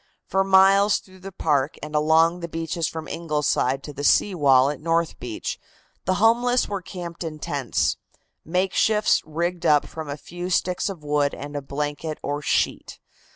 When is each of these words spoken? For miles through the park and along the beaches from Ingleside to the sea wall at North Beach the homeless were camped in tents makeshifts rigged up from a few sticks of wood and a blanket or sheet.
For 0.25 0.43
miles 0.43 0.97
through 0.97 1.19
the 1.19 1.31
park 1.31 1.75
and 1.83 1.93
along 1.93 2.39
the 2.39 2.47
beaches 2.49 2.87
from 2.87 3.07
Ingleside 3.07 3.83
to 3.83 3.93
the 3.93 4.03
sea 4.03 4.33
wall 4.33 4.71
at 4.71 4.79
North 4.81 5.19
Beach 5.19 5.59
the 6.05 6.15
homeless 6.15 6.67
were 6.67 6.81
camped 6.81 7.23
in 7.23 7.37
tents 7.37 7.97
makeshifts 8.43 9.21
rigged 9.23 9.63
up 9.63 9.85
from 9.85 10.09
a 10.09 10.17
few 10.17 10.49
sticks 10.49 10.89
of 10.89 11.03
wood 11.03 11.35
and 11.35 11.55
a 11.55 11.61
blanket 11.61 12.17
or 12.23 12.41
sheet. 12.41 12.99